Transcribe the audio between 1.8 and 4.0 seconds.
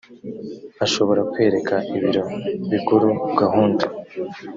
ibiro bikuru gahunda